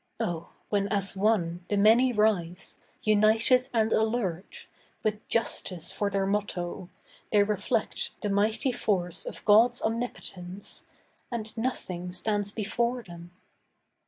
Oh, 0.19 0.49
when 0.69 0.87
as 0.87 1.15
one 1.15 1.63
The 1.69 1.77
many 1.77 2.11
rise, 2.11 2.79
united 3.03 3.67
and 3.71 3.93
alert, 3.93 4.65
With 5.03 5.27
Justice 5.27 5.91
for 5.91 6.09
their 6.09 6.25
motto, 6.25 6.89
they 7.31 7.43
reflect 7.43 8.09
The 8.23 8.29
mighty 8.31 8.71
force 8.71 9.27
of 9.27 9.45
God's 9.45 9.79
Omnipotence. 9.79 10.85
And 11.29 11.55
nothing 11.55 12.11
stands 12.13 12.51
before 12.51 13.03
them. 13.03 13.29